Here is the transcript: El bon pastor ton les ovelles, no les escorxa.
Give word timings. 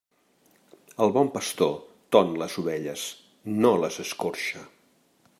El 1.05 1.11
bon 1.17 1.27
pastor 1.35 1.75
ton 2.17 2.33
les 2.43 2.55
ovelles, 2.63 3.03
no 3.65 3.75
les 3.83 3.99
escorxa. 4.05 4.65